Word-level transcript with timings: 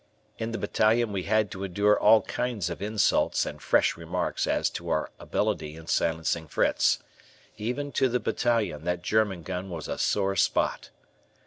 In 0.39 0.51
the 0.51 0.57
battalion 0.57 1.11
we 1.11 1.25
had 1.25 1.51
to 1.51 1.63
endure 1.63 1.95
all 1.95 2.23
kinds 2.23 2.71
of 2.71 2.81
insults 2.81 3.45
and 3.45 3.61
fresh 3.61 3.95
remarks 3.95 4.47
as 4.47 4.67
to 4.71 4.89
our 4.89 5.11
ability 5.19 5.75
in 5.75 5.85
silencing 5.85 6.47
Fritz. 6.47 6.97
Even 7.57 7.91
to 7.91 8.09
the 8.09 8.19
battalion 8.19 8.83
that 8.85 9.03
German 9.03 9.43
gun 9.43 9.69
was 9.69 9.87
a 9.87 9.99
sore 9.99 10.35
spot. 10.35 10.89